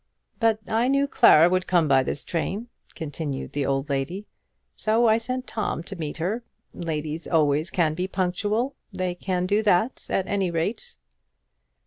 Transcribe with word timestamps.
"But 0.39 0.61
I 0.67 0.87
knew 0.87 1.07
Clara 1.07 1.47
would 1.47 1.67
come 1.67 1.87
by 1.87 2.01
this 2.01 2.23
train," 2.23 2.69
continued 2.95 3.53
the 3.53 3.67
old 3.67 3.87
lady; 3.87 4.25
"so 4.73 5.05
I 5.05 5.19
sent 5.19 5.45
Tom 5.45 5.83
to 5.83 5.95
meet 5.95 6.17
her. 6.17 6.43
Ladies 6.73 7.27
always 7.27 7.69
can 7.69 7.93
be 7.93 8.07
punctual; 8.07 8.75
they 8.91 9.13
can 9.13 9.45
do 9.45 9.61
that 9.61 10.07
at 10.09 10.25
any 10.25 10.49
rate." 10.49 10.97